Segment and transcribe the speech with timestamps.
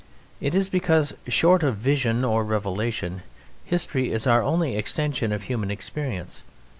[0.41, 3.21] It is because, short of vision or revelation,
[3.63, 6.41] history is our only extension of human experience.